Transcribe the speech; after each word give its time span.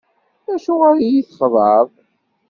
Acuɣer 0.53 0.95
i 0.99 1.07
yi-txedɛeḍ? 1.13 1.89